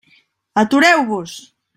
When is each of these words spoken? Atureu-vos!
Atureu-vos! 0.61 1.31